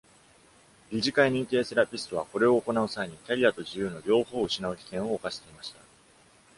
[0.89, 5.79] 理事会認定セラピストは、これを行う際に、キャリアと自由の両方を失う危険を冒していました。